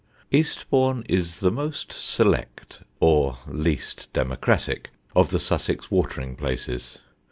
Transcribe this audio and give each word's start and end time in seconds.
Eastbourne 0.31 1.03
is 1.07 1.41
the 1.41 1.51
most 1.51 1.91
select, 1.91 2.81
or 2.99 3.37
least 3.45 4.11
democratic, 4.13 4.89
of 5.15 5.29
the 5.29 5.39
Sussex 5.39 5.91
watering 5.91 6.35
places. 6.35 6.97